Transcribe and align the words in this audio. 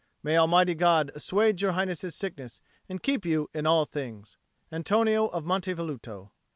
May 0.23 0.35
Almighty 0.35 0.73
God 0.73 1.11
assuage 1.13 1.61
Your 1.61 1.73
Highness's 1.73 2.15
sickness 2.15 2.59
and 2.89 3.03
keep 3.03 3.23
you 3.23 3.51
in 3.53 3.67
all 3.67 3.85
things. 3.85 4.35
ANTONIO 4.71 5.27
of 5.27 5.45
Monte 5.45 5.75
Velluto." 5.75 6.31